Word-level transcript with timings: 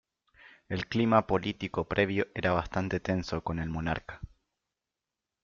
El 0.67 0.87
clima 0.87 1.27
político 1.27 1.87
previo 1.87 2.25
era 2.33 2.53
bastante 2.53 2.99
tenso 2.99 3.43
con 3.43 3.59
el 3.59 3.69
monarca. 3.69 4.19